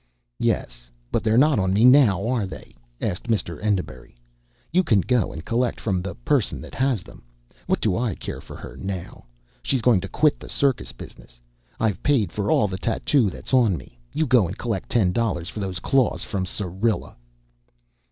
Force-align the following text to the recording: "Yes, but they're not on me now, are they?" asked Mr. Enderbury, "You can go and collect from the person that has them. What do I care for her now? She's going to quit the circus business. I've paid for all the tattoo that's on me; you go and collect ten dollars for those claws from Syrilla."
"Yes, 0.39 0.89
but 1.11 1.23
they're 1.23 1.37
not 1.37 1.59
on 1.59 1.73
me 1.73 1.85
now, 1.85 2.27
are 2.27 2.47
they?" 2.47 2.73
asked 2.99 3.25
Mr. 3.27 3.63
Enderbury, 3.63 4.15
"You 4.73 4.83
can 4.83 4.99
go 5.01 5.31
and 5.31 5.45
collect 5.45 5.79
from 5.79 6.01
the 6.01 6.15
person 6.15 6.59
that 6.61 6.73
has 6.73 7.03
them. 7.03 7.21
What 7.67 7.81
do 7.81 7.95
I 7.95 8.15
care 8.15 8.41
for 8.41 8.55
her 8.55 8.75
now? 8.75 9.25
She's 9.61 9.83
going 9.83 10.01
to 10.01 10.07
quit 10.09 10.39
the 10.39 10.49
circus 10.49 10.91
business. 10.91 11.39
I've 11.79 12.01
paid 12.01 12.31
for 12.31 12.49
all 12.49 12.67
the 12.67 12.79
tattoo 12.79 13.29
that's 13.29 13.53
on 13.53 13.77
me; 13.77 13.99
you 14.11 14.25
go 14.25 14.47
and 14.47 14.57
collect 14.57 14.89
ten 14.89 15.11
dollars 15.11 15.49
for 15.49 15.59
those 15.59 15.77
claws 15.77 16.23
from 16.23 16.47
Syrilla." 16.47 17.15